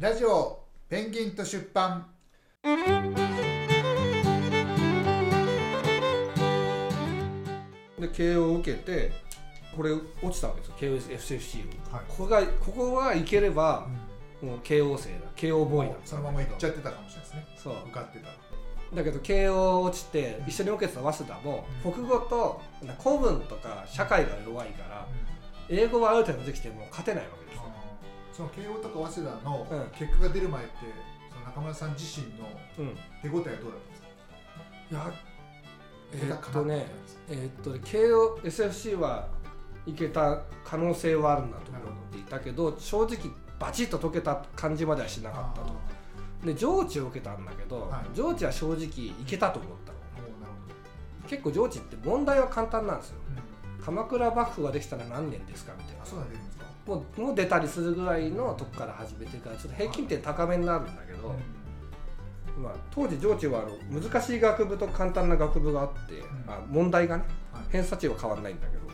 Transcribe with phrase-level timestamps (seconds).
[0.00, 2.06] ラジオペンギンと出版。
[7.98, 9.10] で慶応を受けて
[9.76, 9.90] これ
[10.22, 10.76] 落ちたわけですよ。
[10.78, 12.04] 慶応 FCFC を、はい。
[12.06, 13.88] ここがここはいければ
[14.40, 15.16] もう慶応生だ。
[15.34, 15.96] 慶応ボーイだ。
[16.04, 17.46] そのまま行っちゃってたかもしれないですね。
[17.56, 17.74] そう。
[17.86, 18.28] 受かってた。
[18.94, 21.92] だけど慶応落ちて一緒に受けてた早稲田もうん。
[21.92, 22.60] 国語と
[23.02, 25.08] 古文とか社会が弱いから
[25.68, 27.62] 英語はある程度できても勝てないわけですよ
[28.38, 29.86] その慶応とか早稲田のうん。
[29.98, 30.72] 結果が出る前って
[31.28, 32.96] その中村さん自身のうん。
[33.20, 34.08] 手応えはどうだったんですか？
[34.90, 35.12] いや
[36.12, 36.86] えーっとね
[37.28, 39.26] えーっとね慶応 SFC は
[39.86, 43.18] いけた可能性はあるなと思っていたけど正直
[43.58, 45.74] バチッと解けた感じまではしなかったと。
[46.46, 48.16] で上智を受けたんだけど、はい。
[48.16, 49.98] 上智は正直いけたと思ったの。
[51.26, 53.16] 結構上智って問題は簡単なんですよ。
[53.76, 53.84] うん。
[53.84, 56.02] 鎌倉幕府ができたら何年ですかみたいな。
[56.02, 56.47] あそうなんですか
[56.88, 61.34] もうもう出たりするぐらいのとこから始めてからちょっと平均点高めになるんだけど、
[62.58, 66.24] まあ、当時上智はあの難しい学部と簡単な学部があって、ん。
[66.50, 67.62] あ問題がねはい。
[67.72, 68.88] 偏差値は変わんないんだけど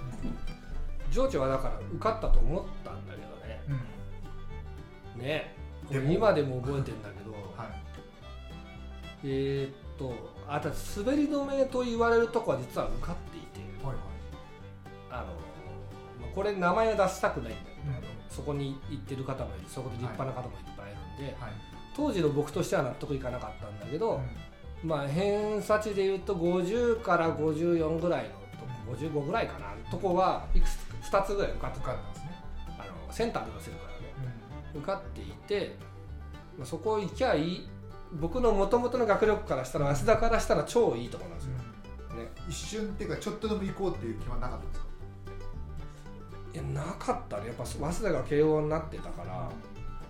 [1.13, 3.63] 上智はだから受かったと思ったんだけどね。
[5.15, 5.21] うん。
[5.23, 5.55] ね。
[6.13, 7.71] 今でも覚えてんだけど、はい。
[9.23, 10.13] えーっと
[10.49, 14.05] あと滑り止めと言われるとこは実は受かっていてはいはい。
[15.11, 15.54] あの、まあ
[16.35, 17.97] これ名前は出したくないんだけど、うん。
[17.97, 19.65] あのそこに行ってる方もいる。
[19.69, 21.53] そこで立派な方もいっぱいいるんで、はい。
[21.97, 24.21] 当時の僕としては納得いかなかったんだけど、
[24.83, 24.89] うん。
[24.89, 28.35] まあ偏差値でいうと50から54ぐらいのと
[28.87, 29.67] こ55ぐらいかな。
[29.91, 30.79] とこはいくつ
[31.11, 31.93] 2つぐらい受かってた。
[31.93, 32.35] んですね。
[32.79, 34.15] あのセンターで出せるからね。
[34.75, 35.77] う受かっていて、
[36.59, 37.69] まあ、そこ行きゃいい。
[38.21, 41.53] 僕のもともとの学力からしたら早稲田からしたら超いいところなんですよ、
[42.17, 42.19] ん。
[42.25, 42.31] ね。
[42.49, 44.87] 一瞬っていうかちょっとでも行こうっていう気はなかったんですか？
[46.55, 47.49] いやなかったね。
[47.49, 49.51] やっぱ早稲田が慶応になってたから。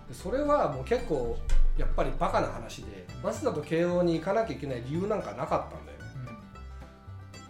[0.07, 1.35] でそれはもう結構
[1.77, 6.05] やっぱりバカな話で早稲田と慶応に行かなきゃいけない理由なんかなかったんだよね。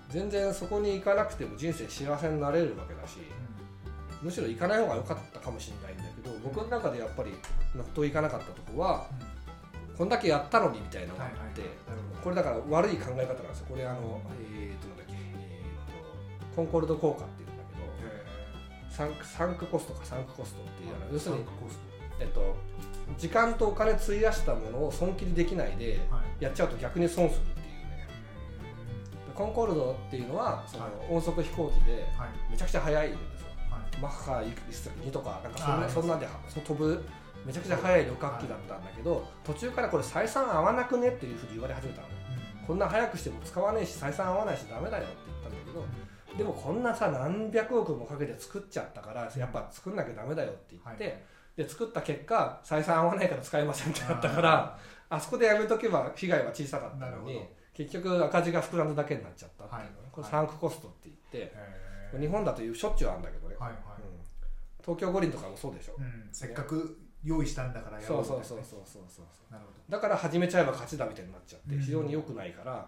[0.10, 3.18] 全然そこに行かなくても人生幸せになれるわけだし
[4.22, 7.34] むしろ行かない方が良かったかもしれないんだけど僕の中でやっぱり
[7.76, 9.08] 納得いかなかったとこは
[9.98, 11.78] こんだけやったのにみたいなのがあって、はいはい
[12.26, 13.68] これだから悪い考え方なんですよ。
[13.70, 14.20] これあの、
[14.52, 17.45] えー、となんだっけ、えー、とコンコルド効果っていう
[18.96, 21.44] サンクサンクコストかサンクコストっていうあの要するに、
[22.20, 22.56] えっと、
[23.18, 26.00] 時間とお金費やしたものを損切りできないで
[26.40, 28.08] やっちゃうと逆に損するっていうね。
[29.28, 32.52] でコンコルドっていうのはそのはい音速飛行機ではい。
[32.52, 33.48] めちゃくちゃ速いんですよ。
[33.70, 34.02] はい。
[34.02, 35.42] マッハいくつだっけ？2とか。
[35.44, 37.04] なんかそんなそんなんでそう飛ぶ
[37.46, 41.10] めちゃくちゃ速い旅客機だったんだけど途中からこれ採算合わなくね？
[41.10, 42.08] っていうふうに言われ始めたの。
[42.66, 45.86] こんな速くしても使わねえし採算合わないしダメだよって言ったんだけど
[46.38, 51.22] でもこんなさ何百億もかけて作っちゃったからやっぱ作んなきゃダメだよって言って、はい。
[51.56, 54.78] で作った結果採算合わないから使えませんってなったから
[55.10, 57.42] あそこでやめとけば被害は小さかったのに
[57.74, 60.12] 結局赤字が膨らんだだけになっちゃったっていうのね、はい。
[60.12, 61.54] これサンクコストって言って、
[62.20, 63.56] 日本だとしょっちゅうあるんだけどね、
[64.82, 66.30] 東京五輪とかもそうでしょ、うん。
[66.32, 72.88] せっかく用意したんだからやろそうそうそうそうそうそうなるほだから始めちゃえば勝ちだみたいになっちゃってうん非常に良くないから、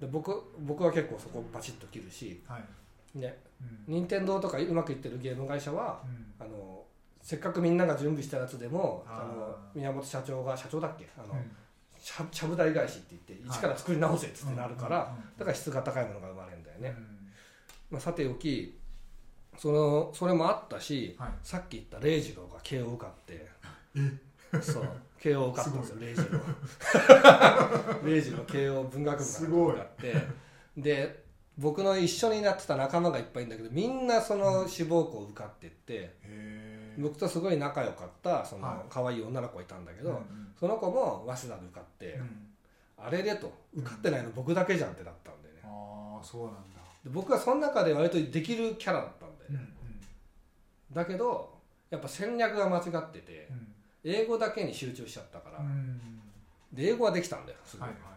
[0.00, 2.64] で僕僕は結構そこバチッと切るし、はい
[3.14, 3.38] ね、
[3.88, 3.94] うん。
[3.94, 6.46] 任天堂とかうまくいってるゲーム会社はうん。
[6.46, 6.84] あの
[7.22, 11.08] せっかくみんなが準備したやつでもあの宮本社長が社長だっけ？
[11.16, 11.34] あの、
[11.98, 17.06] ちゃぶ台返しって言って一から作り直せっつってなるから、だから質が高いものが生まれるんだよね、うん。
[17.92, 18.78] まあ、さておき
[19.56, 21.30] そのそれもあったしはい。
[21.42, 23.48] さっき言った礼二郎が慶応受かって
[24.60, 24.88] そう。
[25.18, 26.24] 慶応受かったんですよ礼二郎
[28.04, 30.14] 礼二郎慶応文学部が受かって
[30.76, 31.23] で
[31.56, 37.02] 僕の一緒になってた仲間がいっぱいいるんだけどみんなその志望校受かってって、へー。
[37.02, 38.62] 僕とすごい仲良かったそはい。
[38.62, 40.22] の可愛い女の子がいたんだけど、うんうん。
[40.58, 42.46] その子も早稲田で受かって、うん。
[42.96, 45.60] あれでと受かってないの僕だけじゃんってなったんだよね。
[45.64, 46.60] ああそうなんだ。
[47.04, 49.74] で僕はその中で割とできるキャラだったんだよね、うん
[50.94, 51.52] だけど
[51.90, 53.74] やっぱ戦略が間違っててうん。
[54.04, 56.00] 英語だけに集中しちゃったから、うん
[56.72, 58.10] で英語はできたんだよすごい、はいは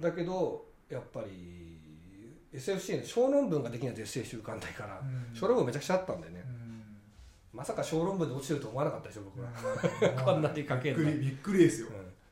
[0.00, 1.65] だけどやっぱり
[2.56, 5.36] SFC の小論文ができないと SFC 受かんないから、いうん。
[5.38, 6.42] 小論文めちゃくちゃあったんだよね、
[7.52, 7.58] うん。
[7.58, 10.24] まさか小論文で落ちてると思わなかったでしょ僕は、うん。
[10.24, 11.88] こんなに書けるのびっくりびっくりですよ。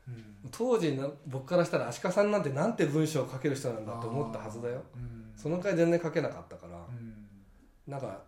[0.07, 0.13] うん。
[0.13, 4.83] うん当時な僕からしたら足利さんなんてなんて文章を書ける人なんだと思ったはずだよ。
[4.95, 5.33] うん。
[5.35, 6.77] その回全然書けなかったから。
[6.77, 7.27] うん。
[7.87, 8.21] なんか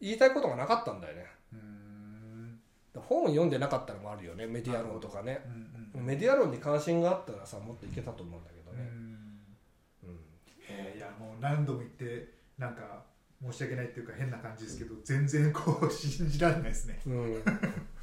[0.00, 1.26] 言いたいことがなかったんだよね。
[1.52, 2.60] うん。
[2.96, 5.40] 本を読んでなかったのもあるよねメディア論とかね。
[5.46, 8.88] うんメディア論に関心があったらさもっといけたと思うんだけどね、
[10.02, 10.20] うんうん
[10.62, 12.28] へえいやもう何度も言って
[12.58, 13.02] なんか
[13.42, 17.00] 申し訳ないっていうか変な感じですけど全然こう信じられないですね。
[17.06, 17.42] うん、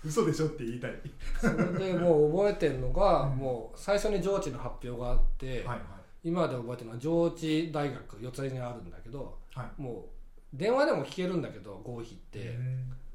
[0.04, 0.94] 嘘でしょって言いたい。
[1.40, 3.38] それでもう覚えてるのが、うん。
[3.38, 5.80] もう最初に上智の発表があって、はいはい。
[6.24, 9.82] 今まで覚えてるのは上智大学四つ谷にあるんだけどはい。
[9.82, 12.58] もう電話でも聞けるんだけど合否って、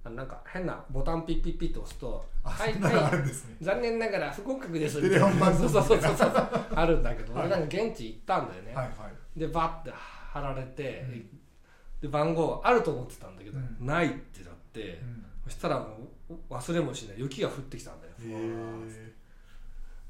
[0.05, 3.13] なんか変なボタンピッピッピッと押すと「あはいはい。
[3.13, 3.57] るんですね。
[3.61, 6.49] 残念ながら不合格です」テレホン番号そうそうそうそう。
[6.75, 11.39] あるんだけど、はい俺なんか現地行ったんだよね、はいはいでバッて貼られて、うん。
[12.01, 13.87] で番号あると思ってたんだけど、うん。
[13.87, 15.25] ないってなって、うん。
[15.45, 15.99] そしたらも
[16.29, 17.17] う忘れもしない。
[17.19, 19.13] 雪が降ってきたんだよ、へ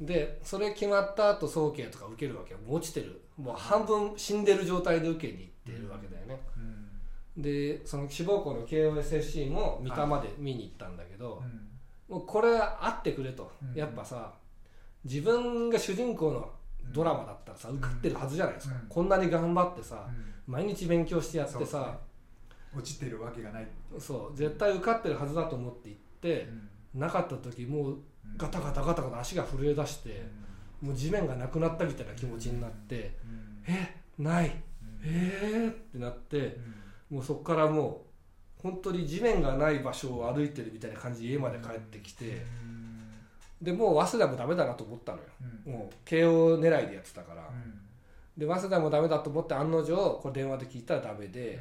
[0.01, 2.59] でそれ決まった後早慶とか受けるわけよ。
[2.67, 3.21] もう落ちてる。
[3.37, 6.41] もう半分死んでる状態で受けに行ってるわけだよね、
[7.37, 11.43] でその志望校の KOSFC も三田まで見に行ったんだけど、
[12.09, 12.17] うん。
[12.17, 13.75] もうこれはあってくれと、うん。
[13.75, 14.35] やっぱさ
[15.05, 16.51] 自分が主人公の
[16.91, 18.89] ドラマだったらさ、受かってるはずじゃないですか、うん。
[18.89, 20.53] こんなに頑張ってさ、うん。
[20.55, 21.99] 毎日勉強してやってさ
[22.77, 23.69] 落ちてるわけがない
[23.99, 26.49] そう絶対受かってるはずだと思って行って、
[26.95, 27.99] なかった時もう
[28.37, 30.25] ガタガタガタガタ足が震え出して、
[30.81, 33.17] もう地面がなくなったみたいな気持ちになって、
[33.67, 34.51] えない。
[35.05, 36.59] えーってなって
[37.11, 38.07] もうそこからも
[38.59, 42.47] う本当に地面がない場所を歩いてるみたいな感じで家まで帰ってきて、
[43.63, 45.25] でもう早稲田もダメだなと思ったのよ。
[45.65, 47.49] もう慶応狙いでやってたから、
[48.37, 51.61] で早稲田もダメだと思って案の定これ電話で聞いたらダメで、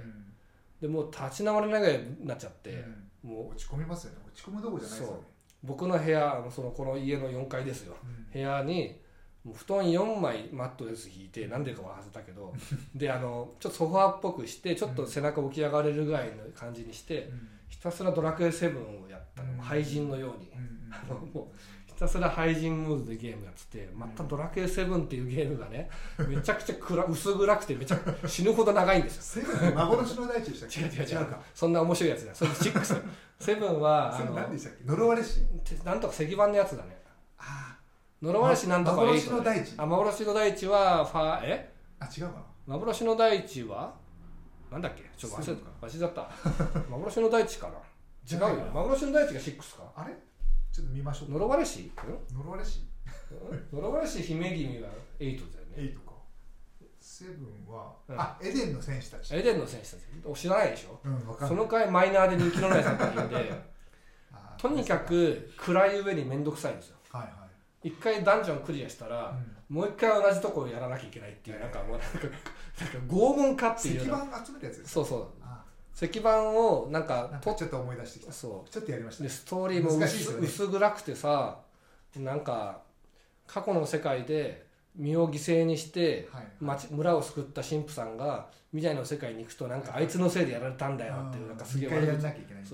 [0.82, 2.84] でもう立ち直れないぐらいになっちゃって、
[3.24, 4.18] もう落ち込みますよね。
[4.26, 5.24] 落ち込むどころじゃないですよね。
[5.64, 7.96] 僕の部屋そのこの家の4階ですよ。
[8.34, 9.00] 部屋に
[9.44, 12.52] もう布団4枚マットレス引いて何でか忘れたけど。
[12.96, 17.30] であのちょっとソファーっぽくしてちょっと背中起き上がれるぐらいの感じにして、
[17.70, 19.58] ひたすらドラクエ7をやったの、うん。
[19.60, 20.90] 廃人のように、うん。
[20.92, 21.56] あのもう
[22.02, 25.88] ひたすら廃人モードでゲームやっててまたドラクエ7っていうゲームがね
[26.28, 29.46] めちゃくちゃ暗薄暗くてめちゃ死ぬほど長いんですよ。
[29.76, 30.80] 幻の大地でしたっけ？
[30.82, 31.28] 違う違う違う。
[31.54, 33.04] そんな面白いやつだそれ6
[33.40, 34.84] セブンはあの何でしたっけ？
[34.84, 35.42] 呪われし？
[35.86, 36.98] なんとか石板のやつだね。
[37.38, 37.78] あ
[38.20, 39.74] 呪われしなんとか幻8の大地？
[39.78, 41.72] あ幻の大地はファえ？
[42.00, 42.44] あ違うかな。
[42.66, 43.94] 幻の大地は
[44.72, 45.04] なんだっけ？
[45.16, 45.72] ちょっと忘れセブンか。
[45.82, 46.32] 忘れちゃった。
[46.90, 47.74] 幻の大地かな？
[48.28, 48.66] 違うよ。
[48.74, 49.84] 幻の大地が6か。
[49.96, 50.16] あれ？
[50.72, 51.82] ちょっと見ましょう呪われし？
[51.82, 51.92] ん？
[52.38, 52.88] 呪われし。
[53.72, 54.90] 呪われし姫君は
[55.20, 55.78] 8だよね。
[55.78, 56.12] 8か。
[57.00, 58.20] セブンはうん。
[58.20, 59.36] あエデンの選手たち。
[59.36, 60.00] エデンの選手たち。
[60.26, 61.00] お知らないでしょ？
[61.04, 63.52] うんその回マイナーで人気のない作品で
[64.58, 66.98] とにかく暗い上に面倒くさいんですよ。
[67.12, 67.42] はいは
[67.84, 69.76] 一回ダンジョンクリアしたら、いうん。
[69.78, 74.26] もう一回同じとこをやらなきゃいけないっていう、なんかもうなんかなんか拷問かっていう石ような。
[74.38, 75.28] 板集めるやつそうそう。
[75.41, 75.41] あ
[75.96, 78.32] 石板をなんかとかちょっと思い出してきた。
[78.32, 80.48] そちょっとやりましたうでストーリーも薄,、ね。
[80.48, 81.60] 薄暗くてさ
[82.16, 82.82] なんか
[83.48, 84.66] 過去の世界で
[84.96, 91.90] 身を犠牲にしてはい町村を救った神父さんが未来の世界に行くとなんかあいつのせいでやられたんだよっていうなんかすげえ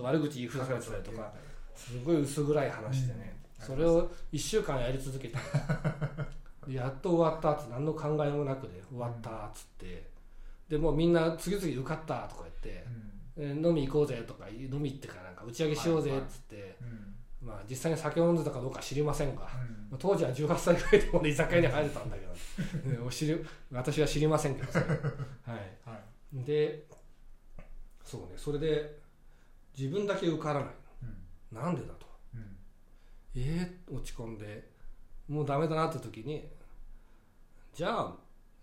[0.02, 1.22] 悪口言いふらされてたりとか。
[1.22, 1.34] は
[1.78, 3.66] すごい薄暗い話でね、うん。
[3.66, 5.38] それを1週間やり続けて。
[6.68, 10.10] でやっと終わったっつって何の考えもなくで終わったっつって
[10.70, 12.86] でもうみんな次々受かったとか言って
[13.38, 17.48] 飲み行こうぜとか飲み行ってからなんか打ち上げしようぜっつって、うん。
[17.48, 19.88] まあ、実際に酒を飲んでたかどうかは知りませんが、うん。
[19.92, 24.86] まあ当時は18歳ぐらいで俺居酒屋に入れたんだけど、ね お知り私は知りませんけどそれ。
[24.86, 25.00] はい。
[25.86, 26.02] は
[26.36, 26.44] い。
[26.44, 26.86] で
[28.04, 29.00] そうねそれで
[29.78, 30.70] 自分だけ受からない。
[31.52, 31.58] うん。
[31.58, 32.08] なんでだと。
[32.34, 32.58] うん。
[33.36, 34.72] えー、落ち込んで
[35.28, 36.50] もうダメだなって時に
[37.74, 38.16] じゃあ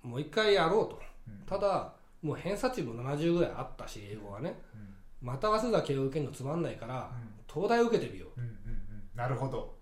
[0.03, 0.97] もう一回やろうと。
[0.97, 1.14] うん
[1.47, 4.61] ただもう偏差値も70ぐらいあったし英語はね。
[4.75, 4.95] うん。
[5.27, 7.31] また早稲田慶応受けるのつまんないからうん。
[7.53, 8.41] 東大受けてみよう。
[9.17, 9.75] なるほど。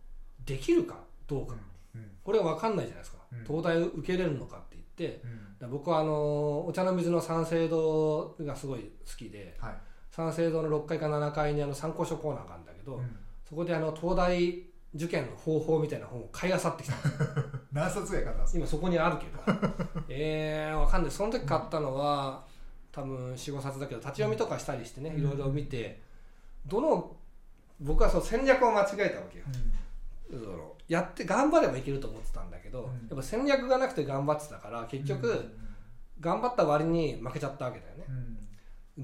[0.44, 0.96] できるか？
[1.26, 1.54] どうか。
[1.94, 2.10] うん。
[2.22, 3.44] これは分かんないじゃないですか、うん。
[3.44, 5.22] 東大受けれるのかって言って。
[5.70, 9.74] 僕はあのお茶の水の三省堂がすごい好きではい。
[10.10, 13.16] 三省堂の6階か7階にあの参考書コーナーがあるんだけど、うん。
[13.48, 16.94] そこであの東大受験の方法みたいな本を買い漁ってきた。
[17.72, 18.58] 何冊ぐらい買ったんですか？
[18.58, 19.40] 今そこにあるけど。
[20.08, 21.10] えー、わかんない。
[21.10, 22.44] その時買ったのは
[22.90, 25.20] 多分45冊だけど立ち読みとかしたりしてねうん。
[25.20, 26.00] いろいろ見て
[26.66, 27.16] どの
[27.80, 29.44] 僕はその戦略を間違えたわけよ。
[30.30, 33.08] そのやって頑張ればいけると思ってたんだけど、うん。
[33.08, 35.52] やっぱ戦略がなくて頑張ってたから結局、うん。
[36.20, 38.04] 頑張った割に負けちゃったわけだよね。
[38.08, 38.38] うん。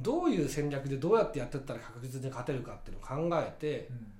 [0.02, 4.12] どういう戦略でどうやってやってったら確実に勝てるかっていうのを考えてうん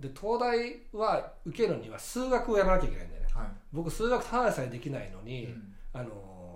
[0.00, 3.28] で東大は受けるには数学をやらなきゃいけないんだよね。
[3.34, 3.46] はい。
[3.72, 5.74] 僕数学ただでさえできないのに、うん。
[5.92, 6.48] あのー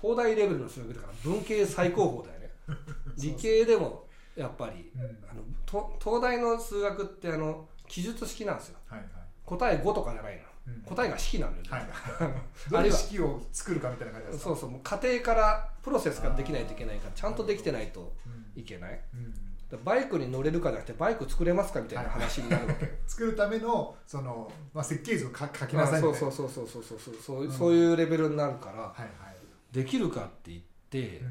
[0.00, 2.50] 東大レベルの数学だから文系最高峰だよね。
[3.16, 4.06] 理系でも
[4.36, 5.02] やっぱりうん。
[5.30, 8.78] あのと東大の数学ってあの記述式なんですよ。
[8.86, 9.08] はいはい。
[9.46, 10.42] 答え5とかじゃないの。
[10.66, 10.82] うん。
[10.82, 11.62] 答えが式なんだよ。
[11.64, 11.88] ね、はい。
[12.20, 12.34] あ
[12.70, 14.44] どうるいうは式を作るかみたいな感じですか？
[14.50, 18.60] そうそうもう家庭からプロセスができないといけないからちゃんとできてないとうん。
[18.60, 19.00] いけない。
[19.14, 19.32] うん。
[19.32, 26.82] だからバイクに乗れるかじゃなくてバイク作れますかみたいな話になるわけ、 作るためのその、まあ、設計図を書書きなさいみたいなそうそうそうそう。
[26.82, 27.52] そうそうそう,、うん。
[27.52, 29.74] そういうレベルになるからはいはい。
[29.74, 31.22] できるかって言って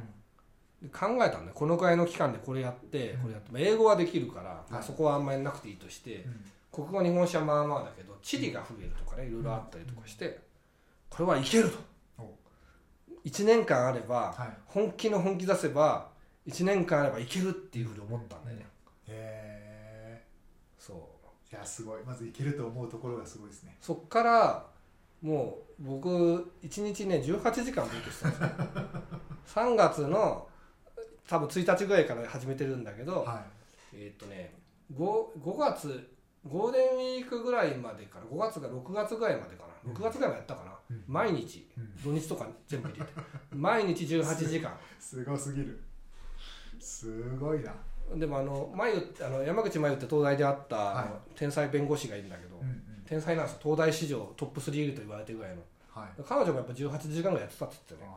[0.82, 0.90] うん。
[0.90, 3.22] 考えたんだよこのくらいの期間でこれやってうん。
[3.22, 6.46] これやって、まあ英語はできるから、まあ、はいそこはあんまりなくていいとして、うん。
[6.72, 10.40] 国語日本史はまあまあだけど地理が増えるとかねいろいろあったりとかして
[11.10, 11.78] これはいけると。
[12.18, 12.34] お。
[13.26, 14.58] 1年間あればはい。
[14.66, 16.13] 本気の本気出せば
[16.48, 18.66] 1年間あればいけるっていうふうに思ったんだよね、
[19.08, 20.22] へ
[20.78, 20.98] そう。
[21.52, 22.04] えいやすごい。
[22.04, 23.78] まずいけると思うところがすごいですね。
[23.80, 24.66] そっから
[25.22, 26.10] もう僕
[26.64, 29.64] 1日ね18時間勉強してたんですよ。
[29.72, 30.48] 3月の
[31.28, 33.46] 多分1日ぐらいから始めてるんだけど、は
[33.94, 34.54] えーっとね
[34.94, 36.10] 5, 5月
[36.46, 39.94] ゴールデンウィークぐらいまでから5月が6月ぐらいまでかな。
[39.94, 41.04] 6月ぐらいまでやったかな、うん。
[41.08, 41.70] 毎日。
[41.78, 41.96] うん。
[42.04, 43.12] 土日とか全部入れて。
[43.52, 44.70] 毎日18時間。
[44.70, 45.80] い すごすぎる
[46.84, 47.74] すごいな。
[48.16, 51.38] でもあの真由あの山口真由って東大であった、はい。
[51.38, 52.82] 天才弁護士がいるんだけど、うんうん。
[53.06, 53.60] 天才なんですよ。
[53.64, 55.62] 東大史上トップ3いると言われてるぐらいの。
[55.90, 56.22] はい。
[56.28, 58.16] 彼女もやっぱ18時間ぐらいやってたって言ってたね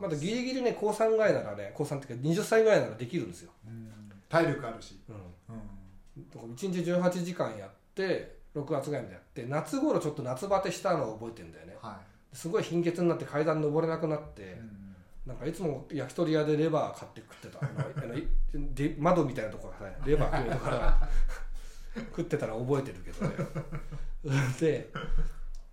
[0.00, 3.90] まだギリギリね高3ぐらいならね高3っていうか20歳ぐらいならできるんですよ、うん。
[4.28, 5.00] 体力あるし。
[5.08, 5.14] うん、
[5.54, 6.28] うん。
[6.28, 11.76] だから1日18時間やって6月ぐらいまでやって夏頃ちょっと夏バテしたのを覚えてるんだよね。
[11.80, 11.98] は
[12.32, 14.81] すごい貧血になって階段登れなくなって、いうん
[15.26, 19.96] なんかいつも焼き鳥屋でレバー買って食ってたあので窓みたいなところからね。
[20.04, 21.08] レバー食うとから
[21.96, 23.34] 食ってたら覚えてるけどね。
[24.60, 24.90] で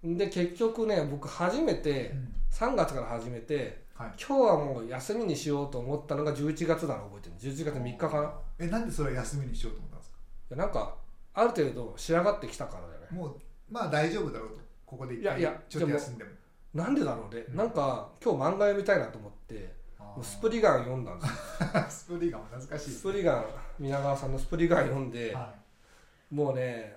[0.03, 2.35] で結局ね僕初めてうん。
[2.51, 4.13] 3月から始めてはい。
[4.19, 7.53] 今日はもう休みにしようと思ったのが11月なの覚えてる。
[7.53, 8.19] 11月3日かな。
[8.19, 10.11] いやえなんでそれ休みにしようと思ったんです
[10.51, 10.55] か？
[10.55, 10.95] なんか
[11.33, 13.07] ある程度仕上がってきたからだよね。
[13.11, 13.39] もう
[13.69, 14.59] まあ大丈夫だろうと。
[14.85, 16.29] ここでいやいやちょっと休んでも
[16.73, 17.55] なんでだろうね、うん。
[17.55, 19.73] なんか今日漫画読みたいなと思って
[20.21, 21.25] スプリガン読んだんで
[21.89, 23.45] スプリガンは懐かしいスプリガン。
[23.79, 25.53] 皆川さんのスプリガン読んで、は
[26.31, 26.95] もうね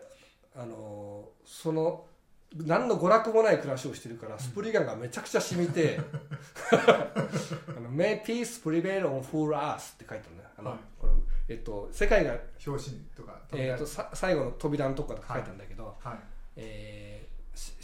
[0.54, 2.06] あのーその
[2.54, 5.98] 何の娯楽もない暮らしをしてるからスプリガンがめちゃくちゃ染みて
[6.70, 10.78] 「あの May peace prevail on full earth」って書いてあるねあの、はい。
[11.00, 11.14] この
[11.48, 16.18] えっと、世界が、い表紙とかえっと、さ最後の扉のとこか書いてあるんだけど、はい。
[16.56, 17.11] えーし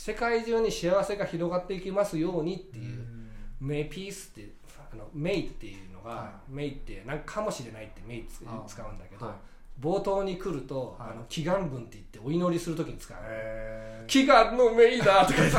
[0.08, 3.02] 世界中に幸せが広がっていきますようにっていう
[3.60, 3.68] 「ん。
[3.68, 4.54] May peace」って
[4.90, 8.64] あの「May」っていうのがは「May」ってなんかかもしれないって「May」つあ。
[8.66, 9.34] 使うんだけど、はい
[9.80, 11.10] 冒頭に来ると、はい。
[11.12, 15.58] あの祈願文って言ってお祈りするときに使う、へ祈願のメイだとか言って。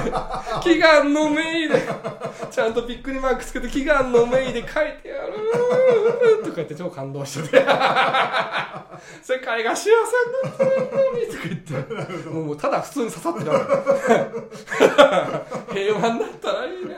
[0.75, 1.81] 祈願のメイで。
[2.51, 5.33] ちゃんとびっくりマークつけて祈願のメイで書いてやる。
[6.43, 7.65] とか言って超感動してて。
[9.21, 9.95] 世界が幸せに
[10.43, 13.59] なってるのにとか言ってもうもうただ普通に刺さってるわ
[15.69, 15.73] け。
[15.79, 16.97] 平和になったらいいね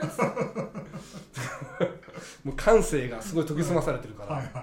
[2.44, 4.61] もう感性がすごい研ぎ澄まされてるから、はいはい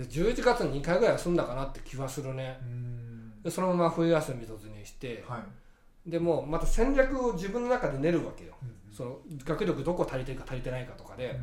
[0.00, 2.58] で11月に2回ぐらい休んだかなって気はするね。
[2.62, 3.42] うん。
[3.42, 5.22] でそのまま冬休み突入して。
[5.28, 5.44] は
[6.06, 6.10] い。
[6.10, 8.54] でもうまた戦略を自分の中で練るわけよ。
[8.62, 11.38] うんその学力どこ足りてるか足りてないかとかで、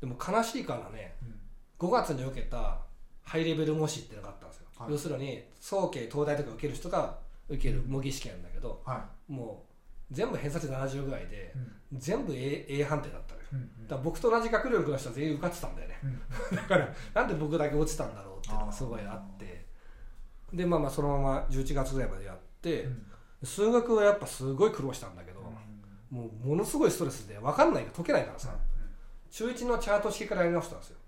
[0.00, 1.88] でも悲しいからねうん。
[1.88, 2.78] 5月に受けた
[3.22, 4.92] ハイレベル模試っていうのがあったんですよ、はい。
[4.92, 9.73] 要するに早慶東大とか受ける人が受ける模擬試験なんだけどはもう
[10.10, 11.98] 全部偏差値70ぐらいでいうん。
[11.98, 13.46] 全部 A, A 判定だったのよ。
[13.52, 16.00] うんだから僕と同じ学力の人は全員受かってたんだよね。
[16.02, 16.06] う
[16.54, 19.64] ん だからなんで僕だけ落ちたんだろうっていうのがすごいあって。
[20.52, 23.06] でまあまあそのまま11月ぐらいまでやって、うん。
[23.44, 25.40] 数学はやっぱすごい苦労したんだけど、
[26.10, 28.54] もうものすごいストレスで分かんない解けないからさ、
[29.30, 30.98] 中1のチャート式からやり直したんですよ。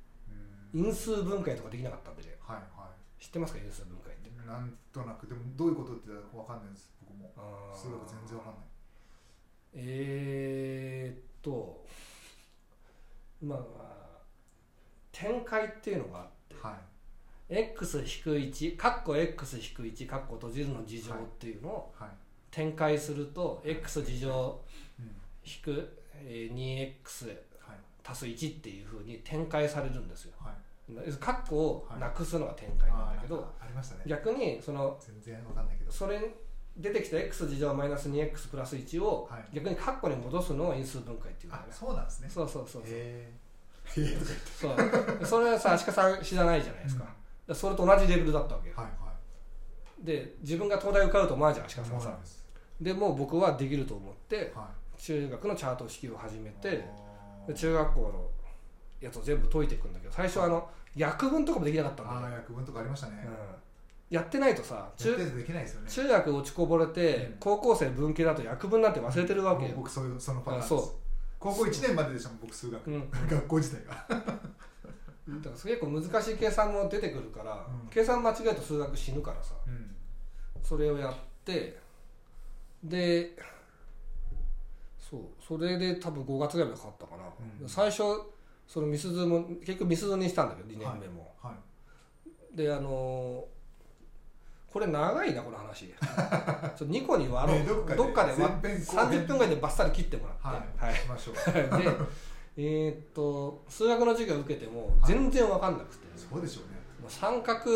[0.74, 0.80] うん。
[0.86, 2.22] 因数分解とかできなかったんで。
[2.22, 3.58] ねはいは知ってますか？
[3.60, 4.28] 因数分解って。
[4.28, 5.26] いなんとなく。
[5.26, 7.32] でもどういうことってわかんないです僕も。
[7.74, 8.64] 数学全然わかんない
[9.78, 11.84] えー、っと
[13.42, 13.86] まあ
[15.12, 16.74] 展開っていうのがあってはい。
[17.48, 22.08] X-1 カッコ x-1 カッコ閉じるの事情っていうのをはい。
[22.50, 24.60] 展開すると x 事乗
[24.98, 25.06] うん。
[25.44, 27.28] 引くえー 2x
[27.60, 27.78] はい。
[28.04, 30.32] 足す1っていうふうに展開されるんですよ。
[30.38, 30.54] はい。
[31.18, 34.02] カッコをなくすのが展開なんだけど、あーありましたね。
[34.06, 35.90] 逆にその全然わかんないけど。
[35.90, 36.26] それに
[36.76, 39.44] 出てきた x 事乗マイナス 2x プラス1をはい。
[39.54, 42.28] 逆にカッコに戻すのを因数分解っていうんだあそうなんですね。
[42.30, 42.92] そうそうそうそう。
[42.92, 43.32] へえ
[44.60, 45.26] そう。
[45.26, 47.06] それはさ足利さん知らないじゃないですか,、
[47.54, 48.74] それと同じレベルだったわけよ。
[48.76, 49.12] はいは
[50.00, 52.18] で自分が東大受かると思わんじゃん足い利さんさ。
[52.80, 54.68] でもう僕はできると思っては
[54.98, 55.00] い。
[55.00, 56.84] 中学のチャート式を始めて
[57.54, 58.30] 中学校の
[59.00, 60.68] やつを全部解いていくんだけど最初はあの
[60.98, 63.28] 訳文とかもできなかったんだよあー、訳文とかありましたね
[64.08, 65.90] やってないとさ中中でできないですよね。
[65.90, 67.36] 中学落ちこぼれて、うん。
[67.40, 70.94] 高校生文系だと約分なんて忘れてるわけよ、僕そういうそのパターンです。
[71.38, 73.10] 高校1年まででしたもん僕数学、うん。
[73.10, 73.94] 学校自体が。
[74.08, 74.30] だか
[75.26, 77.88] ら結構難しい計算も出てくるから、うん。
[77.88, 79.54] 計算間違えると数学死ぬからさ。
[79.66, 79.96] うん。
[80.62, 81.78] それをやって
[82.82, 83.36] で
[84.98, 87.24] そうそれで多分5月ぐらいまでかかったかな、
[87.62, 87.68] うん。
[87.68, 88.02] 最初
[88.68, 91.52] そのミスズも結局ミスズにしたんだけど2年目も、は
[92.54, 92.56] い。
[92.56, 93.55] であのー
[94.72, 95.86] これ長いなこの話。
[95.88, 99.20] ちょっと2個に割ろう、ねどっかでどっかでわ前編後編。
[99.22, 101.00] 30分ぐらいでバッサリ切ってもらって、はい、はい。
[101.00, 101.34] しましょう。
[101.34, 101.90] で
[102.58, 106.76] えーっと数学の授業を受けても全然分かんなくて、そうでしょうね。
[107.08, 107.70] 三角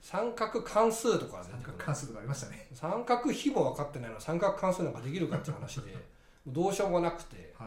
[0.00, 2.68] 三角関数とか三角関数とかありましたね。
[2.72, 5.96] 三角比も分かってないのに三角関数なんかできるかっていう話で
[6.46, 7.54] どうしようもなくて。
[7.58, 7.66] は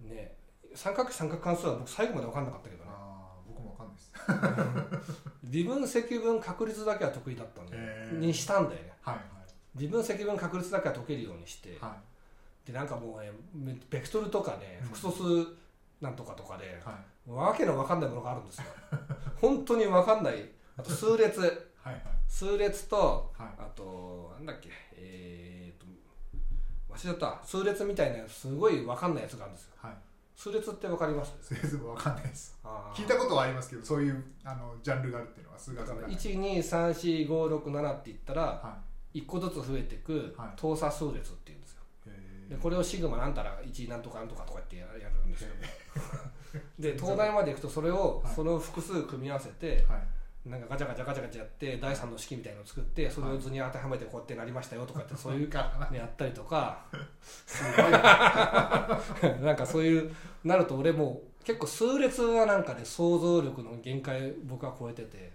[0.00, 0.08] い。
[0.08, 0.36] ね
[0.74, 2.81] 三角比三角関数は僕最後まで分かんなかったけど
[5.44, 7.76] 微分積分確率だけは得意だったんで、
[8.12, 8.92] にしたんだよね。
[9.02, 9.32] はい
[9.74, 11.96] 微分積分確率だけは解けるようにして、は
[12.66, 13.32] でなんかもうね
[13.90, 14.88] ベクトルとかねうん。
[14.88, 15.46] 複素数
[16.00, 17.30] なんとかとかでい、はい。
[17.30, 18.64] わけのわかんないものがあるんですよ。
[19.40, 20.50] 本当にわかんない。
[20.76, 21.40] あと数列。
[21.40, 21.46] は
[21.90, 22.02] いはい。
[22.28, 23.48] 数列とはい。
[23.58, 25.86] あとなんだっけえー、と
[26.92, 27.46] 忘れちゃった。
[27.46, 29.74] 数列みたいなすごいわかんないやつがあるんですよ。
[29.78, 29.94] はい
[30.36, 38.78] 数列ってわかりますそれ全部わかんないですあ聞いたことはありますけどそういうあのジャンルがあるっていうのは数学だからが1234567って言ったらは
[39.14, 41.82] 1個ずつ増えていく等差数列っていうんですよ
[42.46, 45.48] いでこれをシグマなんたら1なんとかなんとかとかってややるんですよ
[46.78, 50.02] で東大まで行くとそれをはいその複数組み合わせてはい
[50.44, 56.84] なんかガチャガチャガチャガチャやって第三の式みたいのを作ってそれを図に当てはめてこうやってなりましたよとかってそういうねやったりとか
[59.42, 59.52] な。
[59.52, 65.32] んかそういうなると俺もう結構数列はなんかね想像力の限界僕は超えてて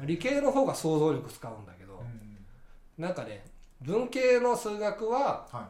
[0.00, 3.02] 理系の方が想像力使うんだけどうん。
[3.02, 3.44] なんかね
[3.80, 5.68] 文系の数学はは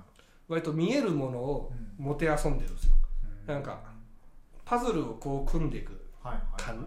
[0.49, 2.07] 割と見えるものをうん。
[2.07, 2.95] もてあそんでるんですよ。
[3.45, 3.79] いなんか
[4.65, 6.08] パズルをこう組んでいく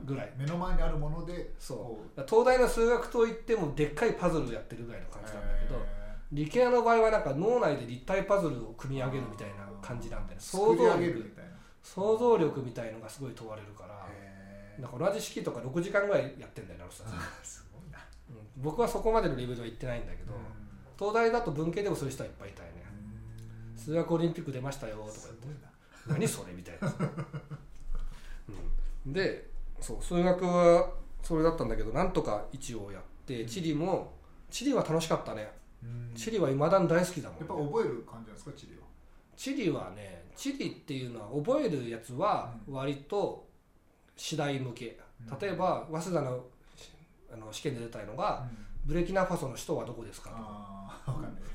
[0.06, 2.22] ぐらい目の前にあるものでそう。
[2.28, 5.80] 東大の数学といってもでっかいパズルやってるぐらいの感じなんだけどへ
[6.32, 11.24] 理系の場合はなんか脳内で立体パズルを組み上げるみたいな感じなんで、想像力。
[11.36, 11.52] たいな。
[11.84, 17.14] 想像力みたいのがすごい問われるからへなんか同じ式とか6時間ぐらいやってんだよなあの人たち。
[17.14, 18.00] ーすごいな。
[18.30, 18.64] うん。
[18.64, 20.34] 僕はそこまでのレベルは行ってないんだけど、
[20.98, 22.76] 東大だと文系でもそういう人はいっぱいいたよね。
[22.76, 22.82] うん
[23.78, 25.72] 数学オリンピック出ましたよとか言って。
[26.08, 26.94] 何それみたいな、うん、
[29.06, 30.90] でそう数学は
[31.22, 34.14] それだったんだけどなんとか一応やって地理も
[34.50, 35.52] 地理は楽しかったね。
[35.84, 36.12] うん。
[36.16, 38.82] 地理はいまだに大好きだもん、やっぱ覚える感じなんですか地理は？
[39.36, 43.48] 地理はね地理っていうのは覚えるやつは割と
[44.16, 44.98] 次第向け、
[45.42, 46.46] 例えば早稲田の
[47.34, 48.46] あの試験で出たのが
[48.86, 50.82] ブレキナファソの首都はどこですかとか。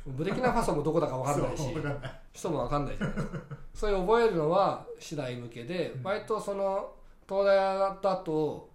[0.07, 2.21] ブレキナファソもどこだか分かんないし そうわかんない。
[2.33, 3.39] 首都も分かんないじゃないですか
[3.75, 6.03] そういう覚えるのは次第向けで、うん。
[6.03, 6.93] 割とその
[7.29, 8.69] 東大だと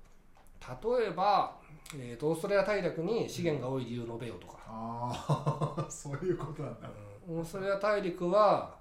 [0.62, 1.56] 例えば、
[1.96, 6.90] えーとオーストラリア大陸に資源が多い理由を述べようとか、ああそういうことなんだ
[7.28, 8.76] うんオーストラリア大陸は、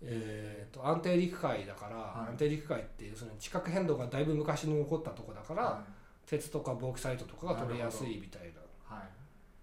[0.00, 5.82] えー、と安定陸海だから、はい安定陸海っていうその地殻変動がだいぶ昔に起こったとこだから、は
[6.26, 8.42] 鉄とかボーキサイトとかが取れやすいみたい
[8.88, 8.96] な。
[8.96, 9.08] はい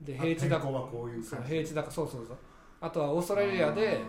[0.02, 2.38] で平地だ天候はこういうそう感じ平地だからそうそうそう
[2.82, 4.02] あとはオーストラリアで、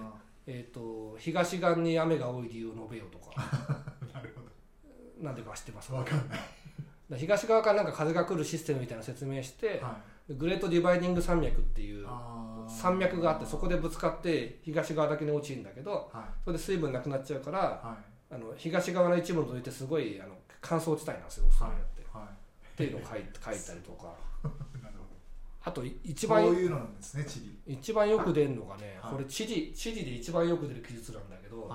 [0.46, 3.32] えー、と東岸に雨が多い理由を述べようとか
[5.20, 5.90] なんでか知ってます？
[5.90, 6.14] かんない。
[7.11, 9.96] だ東側からなんか風が来るシステムみたいなの説明して、は
[10.29, 12.07] グレートディバイディング山脈っていう
[12.68, 17.96] 山脈があってそこでぶつかって東側だけに落ちるんだけどはそれで水分なくなっちゃうからいは
[18.31, 18.35] い。
[18.35, 23.20] あの東側の一部を除いてすごいあの乾燥地帯なんですよオーストラリアって、はっていうのを書い
[23.57, 24.14] 書いたりとか。
[25.66, 29.12] あとい一そう番いうのなんですね地理一番よく出るのがね、はい。
[29.14, 31.68] これ地理地理で一番よく出る記述なんだけど、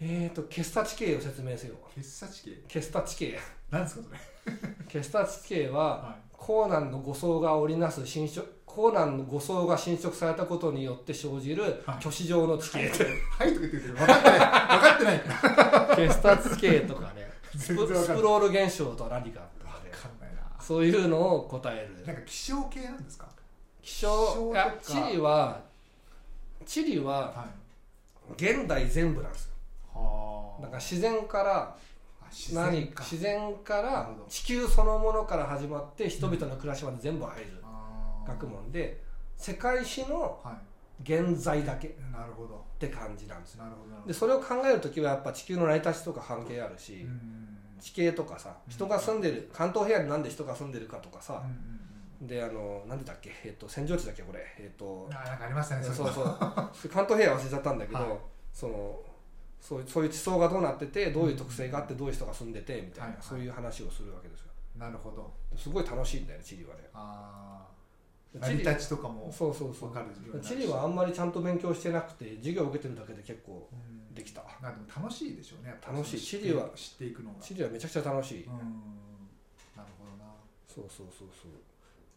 [0.00, 1.74] えーとケスタ地形を説明せよ。
[1.74, 3.38] い決差地形ケスタ地形
[3.70, 4.56] なんですかそれ？
[4.88, 11.96] ケスタ地形ははコーナンの誤相が織りなす侵食コーナンの誤相が侵食されたことによって生じるはい。
[11.98, 12.88] 虚子状の地形、い。
[12.88, 13.06] はいとか
[13.40, 14.38] 言ってるけど分かってない。
[14.38, 15.96] 分かってない。
[16.08, 20.42] ケスタ地形とかね スプスプロール現象と何かとかね分かんないな。
[20.60, 22.06] そういうのを答える。
[22.06, 23.26] なんか気象系なんですか？
[23.80, 25.60] 気象いや地理は
[26.66, 28.32] 地理ははい。
[28.34, 29.52] 現代全部なんですよ
[29.96, 31.76] はあなんか自然から
[32.22, 33.02] あ自然何か。
[33.04, 37.62] 自然から地球そのものから始まって人々の暮らしまで全部入る
[38.26, 39.04] 学問で。
[39.36, 40.58] 世界史のは
[41.02, 41.88] 現在だけ。
[41.88, 42.46] っいなるほ
[42.78, 43.64] て感じなんですよ。
[44.06, 47.06] でそれを考える時はやっぱ地球の成り立ちとか関係あるし、
[47.78, 51.42] 地形とかさ人が住んでる関東平野になんで人が住んでるかとかさ。
[52.18, 54.40] であのなんでだっけ、えっと扇状地だっけこれ？
[54.58, 56.24] えっとうんあなんかありましたねそうそう
[56.88, 58.18] 関東平野忘れちゃったんだけど、 はい。
[58.54, 58.98] その
[59.60, 63.22] そういうそういう地層がどうなっててどういう特性があってどういう人が住んでてみたいな、はいはい。
[63.22, 64.46] そういう話をするわけですよ。
[64.78, 65.32] なるほど。
[65.56, 66.82] すごい楽しいんだよね地理はね。
[66.94, 67.66] あ
[68.38, 69.88] あ地理成り立ちとかもそうそうそう。
[69.90, 74.14] 分かる地理はあんまりちゃんと勉強してなくて授業を受けてるだけで結構うん。
[74.14, 74.42] できた。
[74.62, 75.74] まあでも楽しいでしょうね。
[75.86, 76.20] 楽しい。
[76.20, 77.40] 地理は知っていくのが。
[77.40, 78.52] 地理はめちゃくちゃ楽しい、うん。
[79.76, 80.32] なるほどな。
[80.68, 81.52] そうそうそうそう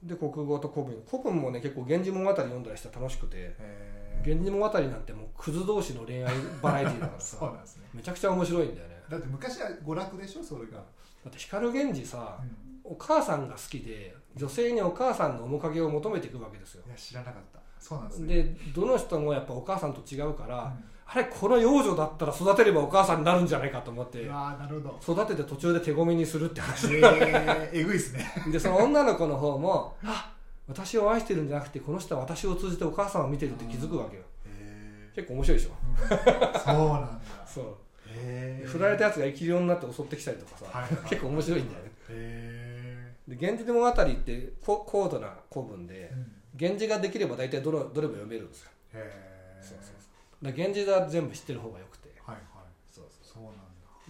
[0.03, 1.03] で国語と古文。
[1.09, 3.37] 古文もね結構「源氏物語」読んだりして楽しくて。
[3.37, 7.89] へ「え源氏物語」なんてもうクズ同士の恋愛バラエティーだから そうさなんですね。
[7.93, 9.01] めちゃくちゃ面白いんだよね。
[9.09, 10.83] だって昔は娯楽でしょそれが、だ
[11.29, 12.91] って光源氏さうん。
[12.91, 16.83] お母さんが好きで女性にお母さんの面影を求めていくわけですよ。
[16.87, 17.59] いや知らなかった。
[17.79, 18.27] そうなんですね。
[18.27, 24.21] でどの人もやっぱお母さんと違うから、うんあれこの幼女だったら育てればお母さんになるんじゃないかと思って。
[24.23, 25.13] うわーなるほど。
[25.23, 26.87] 育てて途中で手込みにするって話。
[26.95, 28.31] えー、えぐいっすね。
[28.51, 30.33] でその女の子の方もあ
[30.67, 34.23] 私を愛してるんじゃなくてこの人は私を通じてお母さんを見てるって気づくわけよ。
[34.45, 35.71] へ結構面白いでしょ？
[36.11, 37.09] え、うん、そうなんだ。
[37.47, 37.65] そう。
[38.05, 41.09] へえ振られたやつが生きるようになって襲ってきたりとかさ、はいはい。
[41.09, 41.91] 結構面白いんだよね。
[42.09, 48.69] へで「源氏物語」ってこ高度な古文でえ、うん、「源氏」ができれば大体どれどれも読めるんですよ。
[48.93, 49.98] へえそうそう
[50.41, 52.09] だ源氏は全部知ってる方がよくて。
[52.25, 52.43] はいはい。
[52.91, 53.33] そうそう。
[53.33, 53.61] そうなんだ。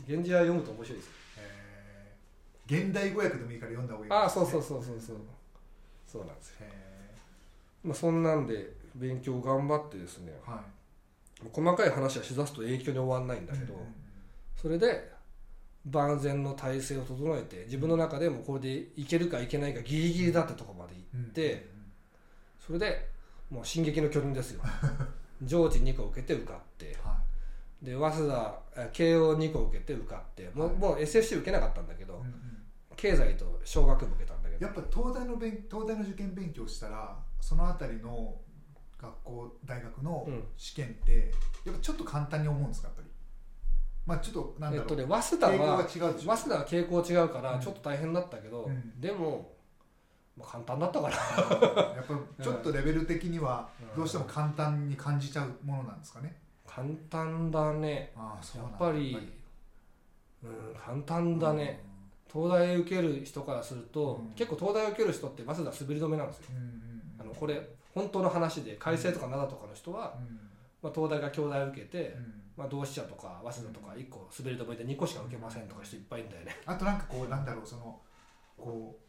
[0.07, 1.11] 源氏は読むと面白いですよ。
[1.37, 2.13] へ
[2.69, 5.17] え現代語訳でもいいから読んだ方がいいああそうそううそうそうそう。
[6.07, 7.15] そうなんですよ、へ
[7.83, 10.31] まあ、そんなんで勉強頑張ってですね。
[10.33, 10.63] えは
[11.53, 13.87] 細かい話はしだすと影響に終わんないんだいけど、うんうん
[14.55, 15.09] それで
[15.85, 21.69] 万全の体制を整えて自分の中でもこれでいけるかいけないかギリギリだってとこまでうん行って、
[22.59, 23.07] それで
[23.49, 24.61] もう進撃の巨人ですよ
[25.41, 27.17] 上智2個受けて受かっては
[27.81, 30.77] で早稲田え慶応2個受けて受かってもう,、はい。
[30.77, 32.33] もう SFC 受けなかったんだけど、いうんうん。
[32.97, 34.65] 経済と小学部受けたんだけど。
[34.65, 38.35] やっぱ東大の勉東大の受験勉強したらそのあたりの
[39.01, 40.43] 学校大学のうん。
[40.57, 41.31] 試験って
[41.65, 43.09] やっぱちょっと簡単に思うんですかやっぱり？
[44.05, 47.61] まあちょっとなんだろう、えっとね早稲田傾向がは違う早稲田は傾向違うからうん。
[47.61, 48.99] ちょっと大変だったけど、うん。
[48.99, 49.53] でも、
[50.39, 51.15] まあ、簡単だったから
[51.95, 53.97] やっぱちょっとレベル的にはうん。
[53.97, 58.13] どうしても簡単に感じちゃうものなんですかね、簡単だね。
[58.15, 59.17] ああそうやっぱり
[60.41, 61.83] うん簡単だね、
[62.31, 64.33] 東大受ける人からすると、うん。
[64.35, 66.43] 結構東大受ける人って早稲田滑り止めなんですよ。
[66.51, 67.21] うんうんうん。
[67.21, 67.61] あのこれ
[67.93, 70.39] 本当の話で改正とか灘とかの人は、うん。
[70.81, 72.33] まあ、東大が京大受けて、うん。
[72.55, 76.57] まあ、同志社とか早稲田とか1個滑り止めで2個しか受けませんとか人いっぱいいるんだよね。
[76.65, 77.99] あとなんかこうなんだろうその
[78.57, 79.08] こう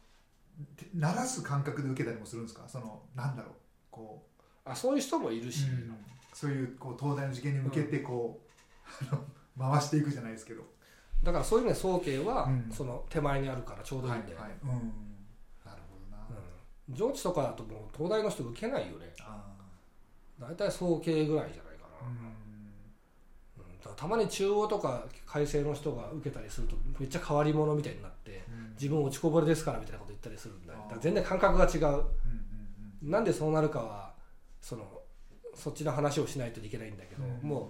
[0.93, 2.67] 鳴らす感覚で受けたりもするんですか？
[2.67, 3.53] そのなんだろう
[3.89, 4.27] こ
[4.65, 5.65] あそういう人もいるう、し、
[6.33, 8.39] そういうこう東大の受験に向けてこ
[9.01, 10.63] う、あの回していくじゃないですけど。
[11.23, 12.69] だからそういう意味で早慶は、うん。
[12.71, 14.35] その手前にあるからちょうどいいんだよ。
[14.35, 14.59] ね、はいはい。
[14.63, 14.69] うん、
[15.65, 16.27] なるほどな、
[16.89, 19.13] うん、上智とかだともう東大の人受けないよね。
[19.19, 19.43] あ
[20.39, 22.17] 大体早慶ぐらいじゃないかな、ーうん
[23.89, 28.71] たまに中央とか改正の人が受けたりするとめっちゃ変わり者みたいになってうん。
[28.73, 31.95] 自分落ちこぼれですからみたいなこと言ったりするんだだから全然感覚が違う。
[31.95, 32.11] うんうん
[33.01, 34.13] なんでそうなるかは
[34.61, 35.01] その
[35.55, 37.49] そっちの話をしないといけないんだけど、うん。
[37.49, 37.69] もう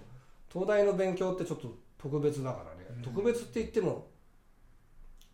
[0.52, 3.02] 東大の勉強ってちょっと特別だからね、うん。
[3.02, 4.10] 特別って言っても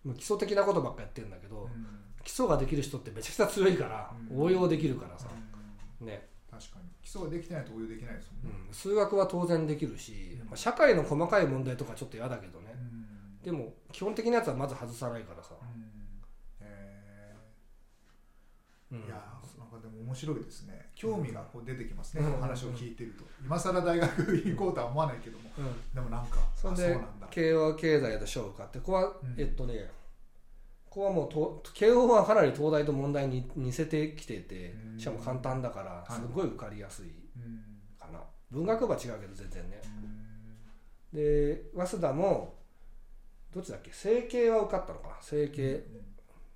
[0.04, 1.88] もう基礎的なことばっかやってるんだけど、うん。
[2.24, 4.40] 基礎ができる人ってめちゃくちゃ強いから、うん。
[4.40, 5.28] 応用できるからさ、
[6.02, 6.08] うん。
[6.08, 6.28] ね
[6.60, 6.90] 確かに。
[7.02, 10.48] 基礎ができてないと応用できないですもんね、うん、数学は当然できるし、うん。
[10.48, 13.44] まあ、社会の細かい問題とかちょっと嫌だけどね、うん。
[13.44, 15.84] でも基本的なやつはまず外さないからさ、うん。
[16.62, 17.36] え
[18.92, 19.00] うん。
[19.04, 20.90] ーいやーなんかでも面白いですね。
[20.96, 22.34] 興味がこう出てきますね、うん。
[22.36, 23.24] お話を聞いてると。
[23.44, 25.50] 今更大学行こうとは思わないけども。
[25.58, 25.94] うん。
[25.94, 27.28] でもなんかあそんでそうなんだ。
[27.28, 28.80] 慶応経済と賞受かって。
[28.80, 29.36] ここは、うん。
[29.38, 29.92] えっとね
[30.98, 35.00] ここはもうと慶応はかなり東大と問題に似せてきててうん。
[35.00, 36.20] しかも簡単だからい。
[36.20, 37.06] すごい受かりやすい
[37.36, 37.62] うん。
[38.00, 39.80] かな、文学部は違うけど全然ね。
[41.14, 41.20] うん。
[41.20, 42.56] で早稲田も
[43.54, 43.92] どっちだっけ？
[43.94, 45.14] 整形は受かったのかな？
[45.22, 45.84] 整形。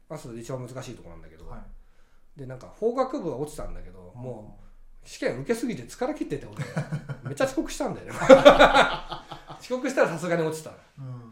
[0.09, 2.39] 早稲田で一番難しいところなんだけど、はい。
[2.39, 4.57] でなんか法学部は落ちたんだけども
[5.05, 6.55] う試験受けすぎて疲れ切ってて俺。
[7.29, 8.13] めっちゃ遅刻したんだよね。
[9.61, 10.71] 遅刻したらさすがに落ちた。
[10.97, 11.30] うん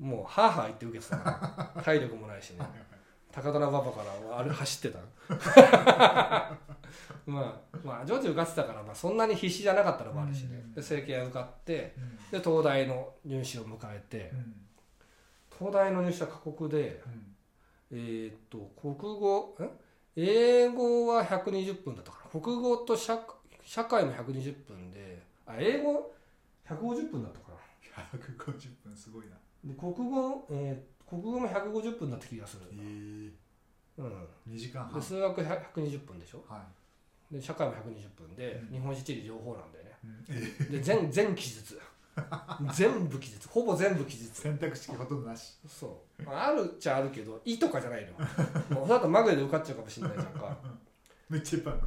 [0.00, 2.64] もうハーハー言って受けてたから 体力もないしね。
[3.30, 5.00] 高田馬場からあれ走ってた
[7.24, 10.56] まあまあ上智受かってたから、まあ、そんなに必死じゃなかったのもあるしね。
[10.56, 10.74] うん。
[10.74, 12.16] で整形は受かってうん。
[12.16, 14.54] で東大の入試を迎えてうん。
[15.56, 17.36] 東大の入試は過酷でうん。
[17.92, 19.70] えーっと国語ん
[20.16, 22.40] 英語は120分だったかな。
[22.40, 23.20] 国語と社
[23.62, 26.12] 社会も120分であ英語
[26.66, 28.18] ？150分だったかな。
[28.18, 32.62] 150分すごいなで国語、えー国語も150分だった気がする。
[32.70, 33.32] え、ー、
[33.98, 34.94] うん、2時間半。
[34.94, 36.44] で数学100 120分でしょ？
[36.48, 36.64] は
[37.32, 38.74] い、で社会も120分で、うん。
[38.74, 39.90] 日本史地理両方なんだよね。
[40.04, 40.24] うん。
[40.28, 41.80] えーで全全記述。
[42.74, 43.48] 全部記述。
[43.48, 44.40] ほぼ全部記述。
[44.40, 45.58] 選択肢ほとんどなし。
[45.66, 48.12] そう、まあ、あるっちゃあるけど「い」とかじゃないの。
[48.76, 50.56] もうその後まぐれで受かっちゃうかもしれないじゃんか、
[51.28, 51.82] めっちゃいっぱいある。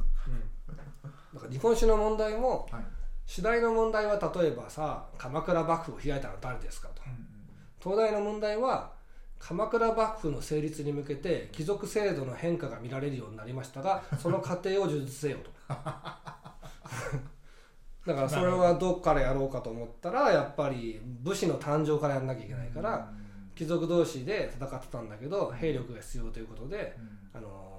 [1.34, 2.84] だから日本史の問題もはい。
[3.26, 7.02] 次第の問題は例えばさ鎌倉幕府を開いたのは誰ですかと。
[7.06, 7.33] うんうん
[7.84, 8.92] 東大の問題は
[9.38, 15.50] 鎌倉幕府の成立に向けて貴族制度の変化が見られるようになりましたが その過程を述実せよと。
[18.06, 23.10] だからそれはどっからやろうかと思ったらやっぱり武士の誕生からやんなきゃいけないから
[23.54, 27.38] 貴族同士で戦ってたんだけど兵力が必要ということでうん。
[27.38, 27.74] あの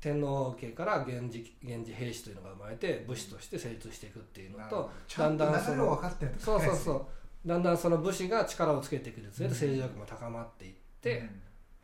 [0.00, 7.06] 天皇家から源氏源氏兵士というのが生まれて武士として成立していくっていうのとだんだんその流れを分かってるんですそうそうそう
[7.46, 11.28] だんだんその武士が力をつけていくにつれて政治力も高まっていって、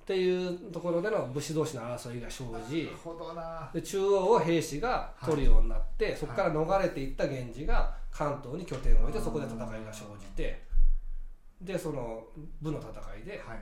[0.02, 3.70] っていうところでの武士同士の争いが生じなるほどな。
[3.72, 10.62] で中央を兵士が取るようになって、そこから逃れていった源氏が関東に拠点を置いてそこで戦いが生じて
[11.60, 12.24] でその
[12.60, 12.90] 武の戦
[13.22, 13.58] いではいはい。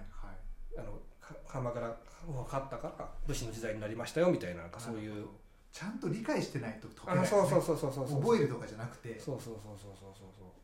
[0.79, 5.27] あのか鎌倉を勝ったから武士の時代になりましたよみたいなそういう。
[5.73, 8.21] ちゃんと理解してないと解けないあそうそうそうそうそうそう。
[8.21, 9.19] 覚えるとかじゃなくて。
[9.19, 10.62] そうそうそうそうそうそうそう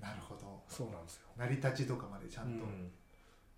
[0.00, 0.62] なるほど。
[0.68, 2.92] そうなんですよ、成り立ちとかまでちゃんとうん。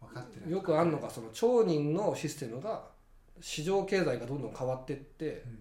[0.00, 2.82] 分かってない、よくあるのがその町人のシステムが
[3.40, 5.58] 市場経済がどんどん変わっていってうん。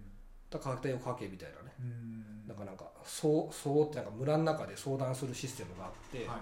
[0.50, 1.74] だから家庭を家計みたいなね。
[1.78, 2.46] うん。
[2.48, 6.34] だからなんかそうそうってなんか村の中で相談するシステムがあって、はいは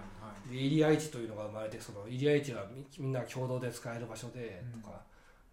[0.47, 0.49] い。
[0.49, 4.81] で入り合市というのが生まれてその入り合市はみみんな共同で使える場所でうん。
[4.81, 5.01] とか、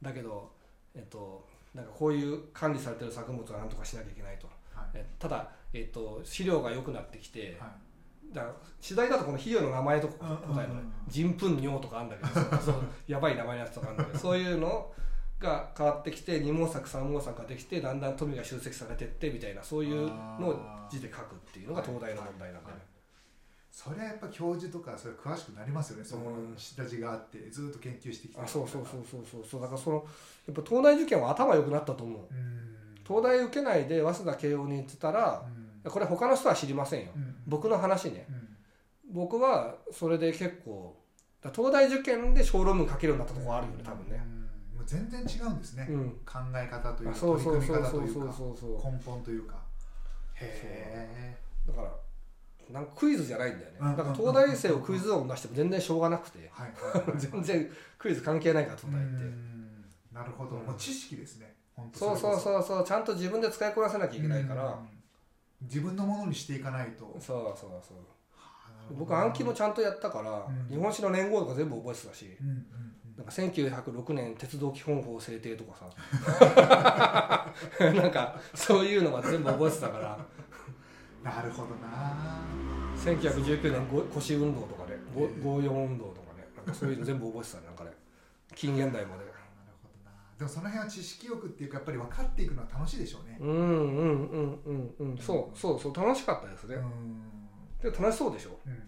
[0.01, 0.51] だけど、
[0.95, 4.47] えっと、なんかこういう管理されてる作物は何とかしなきゃいけないと。
[4.75, 4.91] はい。
[4.95, 7.71] えただ、えっと、飼料が良くなってきて、はい
[8.33, 8.45] だ
[8.81, 12.75] 次第だとこの肥料の名前とか答えるのね人糞尿とかあるんだけど そう
[13.07, 14.93] やばい名前のやつとかあるんだけど そういうの
[15.39, 22.83] が変わってきて二毛作三毛作ができてだんだん富が集積されてってみたいなそういうのを字で書くっていうのが東大の問題なんだよね。
[23.71, 29.61] それはやっぱ教授とかそれ詳しくなりますよねその下地があってずっと研究してきてあそうそうそうそうそうそう。
[29.61, 32.21] だからそのやっぱ東大受験は頭良くなったと思う。
[32.31, 32.97] うん。
[33.07, 37.13] 東大受けないで早稲田慶応に行ってたらうんこれ他の人は知りませんよ。
[37.15, 37.37] うん。
[37.47, 38.27] 僕の話ね。
[38.29, 38.49] うん。
[39.13, 41.01] 僕はそれで結構
[41.55, 44.21] 東大受験で小論文書けるようになったところあるよね多分ね。
[44.73, 44.79] うん。
[44.79, 45.87] もう全然違うんですね。
[45.89, 46.11] うん。
[46.25, 48.83] 考え方というあかそうそうそう取り組み方そうそうという。
[48.83, 49.55] か根本というか。
[50.35, 51.91] へだから
[52.71, 53.79] なんかクイズじゃないんだよね。
[53.81, 56.51] うんだから東大生をクイズ王に出しても全然しょうがなくて。
[57.17, 59.23] 全然クイズ関係ないから東大って。
[59.23, 59.85] うん。
[60.13, 60.57] なるほど。
[60.57, 60.67] うん。
[60.67, 61.55] もう知識ですね。
[61.95, 62.33] そうそ。
[62.33, 62.85] ううそうそう。
[62.85, 64.79] ちゃんと自分で使いこなせなきゃいけないから
[65.67, 67.17] 自分のものにしていかないと。
[67.21, 67.99] そうそうそう。
[68.97, 70.69] 僕暗記もちゃんとやったから、うん。
[70.69, 72.67] 日本史の年号とか全部覚えてたし、うんうん
[73.17, 77.55] なんか1906年鉄道基本法制定とかさ。
[77.81, 80.17] なんかそういうのが全部覚えてたから。
[80.17, 80.37] うん
[81.27, 82.41] なるほどな。
[82.97, 87.91] 1919年ご腰運動とかねごええ54運動とかねなんかそういうの全部覚えてたねなんかね。
[88.55, 89.25] 近現代まで
[90.39, 93.39] でもその辺は知識欲っていうかやっぱり分かっていくのは楽しいでしょうね。
[93.41, 95.19] うんうんうんうんうん。
[95.19, 97.23] そうそうそう楽しかったですね、うん。
[97.81, 98.59] で楽しそうでしょ。
[98.67, 98.83] うん。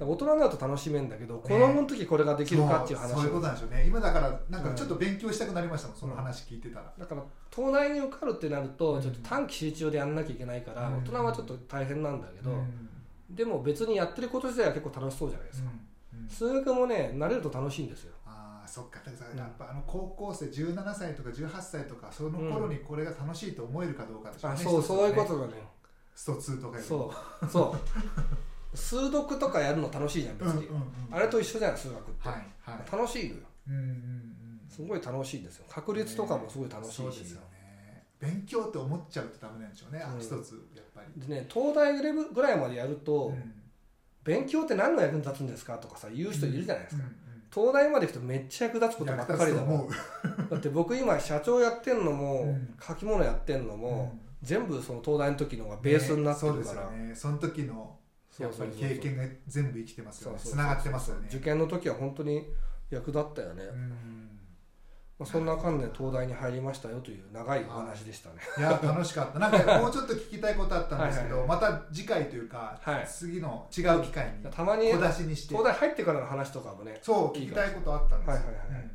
[0.00, 3.14] 大人になると楽しめんだけど、子供の時これができるかっていう話。
[3.14, 3.84] そういうことなんでしょうね。
[3.88, 8.68] 今だからなんかちょっと勉強したくなりましたもん、その話聞いてたら、だから東大に受かるってなるうん。
[8.74, 10.98] とちょっと短期集中でやんなきゃいけないから、うん。
[10.98, 12.88] 大人はちょっと大変なんだけど、うん。
[13.34, 15.70] でも別にやってること自体は結構楽しそうじゃないですか、
[16.14, 16.20] うん。
[16.20, 16.28] うん。
[16.28, 18.12] 数学もね慣れると楽しいんですよ
[18.78, 19.38] そっかだからうん。
[19.38, 25.52] やっぱあの高校生17歳とか18歳とかその頃にこれが楽しいと思えるかどうかでしょうね、あそうそういうことだね。
[26.14, 27.12] スト2とかよりそ
[27.42, 27.46] う。
[27.48, 27.76] そ
[28.72, 28.76] う。
[28.76, 32.92] 数読とかやるの楽しいじゃん別に、うんうんうんあれと一緒じゃん数学って、はいはい。
[32.92, 33.40] 楽しいのよ。
[33.68, 34.60] うんうんうん。
[34.68, 35.64] すごい楽しいんですよ。
[35.68, 37.40] 確率とかもすごい楽しいし、そうですよ。
[37.40, 40.20] ね勉強って思っちゃうとダメなんでしょうね、あうん。
[40.20, 43.54] 一つやっぱり、でね東大レベルぐらいまでやると、うん。
[44.24, 49.88] 勉強って何の役に立つんですかとかさ言う人いるじゃないですか、うんうん東大まで行くとめっちゃ役立つことばっかりだもん
[50.50, 52.74] だって僕今社長やってんのも、うん。
[52.80, 54.20] 書き物やってんのも、うん。
[54.42, 57.14] 全部その東大の時のがベースになってるから、ねそうですよね。
[57.14, 57.96] その時の
[58.38, 60.38] やっぱり経験が全部生きてますよね。
[60.38, 61.28] つながってますよね。
[61.30, 62.52] 受験の時は本当に
[62.90, 64.37] 役立ったよね、うん
[65.18, 68.36] まあ、そんな感じで東大に入りましたよという長いお話でしたね。
[68.56, 69.40] いや楽しかった。
[69.40, 73.06] なんかもうちょっと聞きたいことあったんですけどはいまた次回というか、はい。
[73.08, 75.56] 次の違う機会にたまに小出しにして。
[75.56, 78.32] 東大入ってからの話とかもねそう聞きたいことあったんですよ。
[78.34, 78.68] はいはいはい。
[78.74, 78.90] はいうん。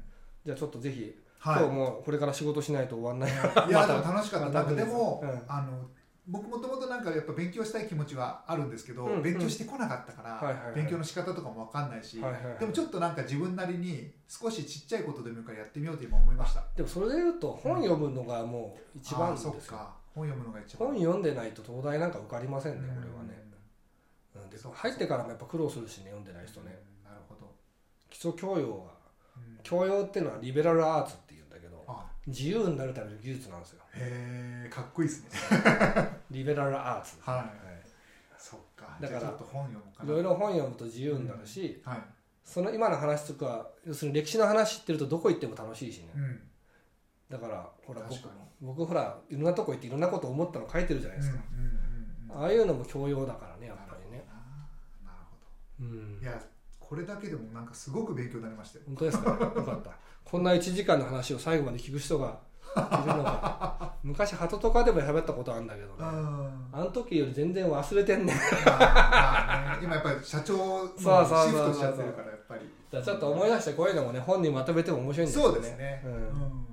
[0.46, 1.64] じゃあちょっとぜひ、はい。
[1.64, 4.50] 今日もこれから仕事しないと終わんないいやでも楽しかった。
[4.50, 5.42] なんかでも、うん。
[5.48, 5.90] あの
[6.26, 9.22] 僕もともとなんかやっぱ勉強したい気持ちはあるんですけど、うんうん。
[9.24, 12.22] 勉強してこなかったから、勉強の仕方とかも分かんないし、
[12.60, 16.64] でもちょっとなんか自分なりに少しちっちゃいことでもいいからやってみようと今思いました。
[16.76, 19.94] でもそれで言うと本読むのがもう一番ですよそっか。
[20.16, 20.88] 本読むのが一番。
[20.90, 23.02] 本読んでないと東大なんか受かりませんねうん。
[23.02, 23.44] これはね、
[24.36, 26.80] うん、で入ってからもやっぱ苦労するしね読んでない人ね。
[27.06, 27.52] うんなるほど、
[28.10, 28.94] 基礎教養は。
[29.36, 29.60] うん。
[29.62, 31.43] 教養っていうのはリベラルアーツっていう
[32.28, 33.82] 自由になるための技術なんですよ。
[33.96, 35.30] へえかっこいいですね。
[36.32, 37.36] リベラルアーツ、はい。
[37.38, 37.44] は
[38.38, 38.98] そっか。
[39.02, 41.98] だからい、ろいろ本読むと自由になるし、はい。
[42.44, 46.10] その今の話とか要するに歴史の話知ってるとどこ行っても楽しいしね。
[46.16, 46.42] うん。
[47.30, 48.20] だからほら僕
[48.62, 51.84] 僕ほらいろんなとこ行っていろんなこと思ったの書いてるじゃないですか、うんうんうんうん
[52.36, 54.26] ああいうのも教養だからねやっぱりね。
[55.06, 55.86] なるほど。
[55.86, 56.20] うん。
[56.20, 56.42] いや
[56.80, 58.86] これだけでもなんかすごく勉強になりましたよ。
[58.88, 59.30] 本当ですか？
[59.30, 59.92] よかった
[60.26, 62.40] こんな1時間の話を最後まで聞く人が
[62.76, 65.94] いるのが 昔鳩とかでも喋ったことあるんだけどね。
[66.00, 66.70] うん。
[66.72, 68.40] あの時より全然忘れてんねね。
[69.82, 72.70] 今やっぱり社長のシフトしちゃってるからやっぱり。
[73.04, 76.16] ちょっと思い出してこういうのもね本にまとめても面白いんですよそうですね、ううん。
[76.16, 76.64] ん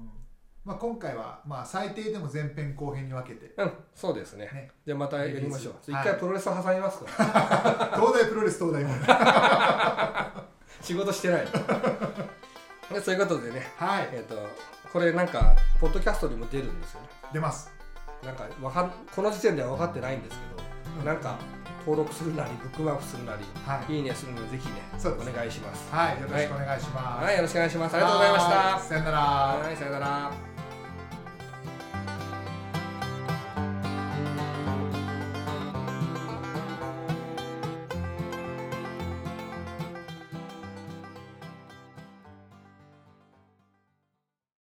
[0.64, 3.54] まあ、今回はまあ最低でも前編後編に分けて。
[3.56, 4.44] うん、そうですね。
[4.52, 4.70] ね。
[4.84, 5.74] じゃあまたやりましょう。
[5.82, 6.04] 一はい。
[6.04, 7.06] 回プロレス挟みますか、
[7.96, 8.90] 東大プロレス東大も。
[10.82, 11.46] 仕事してない。
[11.46, 11.50] で
[13.00, 13.72] そういうことでね。
[13.76, 14.08] はい。
[14.12, 14.48] えっ、と
[14.92, 17.08] これなんかポッドキャストにも出るんですよね。
[17.32, 17.80] 出ます。
[18.24, 21.38] なんかわかんこの時点では分かってないんですけどなんか
[21.80, 25.90] 登録するなりブックマークするなりはい、いいねするのでぜひねそうですお願いします。
[25.90, 27.36] はい、よろしくお願いします、はい。
[27.36, 27.96] よろしくお願いします。
[27.96, 28.50] ありがとうございました。
[28.50, 28.82] はい。
[28.82, 29.18] さよなら。
[29.18, 29.76] はい。
[29.76, 30.49] さよなら